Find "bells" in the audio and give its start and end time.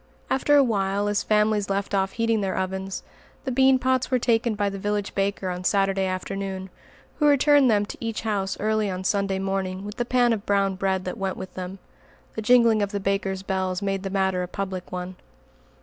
13.43-13.83